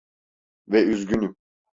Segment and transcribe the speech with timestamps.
[0.67, 1.35] Ve üzgünüm.